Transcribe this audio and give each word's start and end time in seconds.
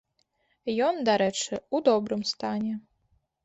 Ён, 0.87 0.95
дарэчы, 1.11 1.61
у 1.77 1.85
добрым 1.91 2.21
стане. 2.33 2.73